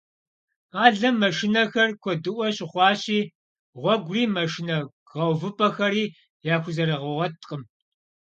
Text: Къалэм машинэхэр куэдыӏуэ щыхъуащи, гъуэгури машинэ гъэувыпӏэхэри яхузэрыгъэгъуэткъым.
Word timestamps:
Къалэм 0.71 1.15
машинэхэр 1.23 1.89
куэдыӏуэ 2.01 2.47
щыхъуащи, 2.55 3.19
гъуэгури 3.81 4.23
машинэ 4.37 4.77
гъэувыпӏэхэри 5.09 6.05
яхузэрыгъэгъуэткъым. 6.53 7.61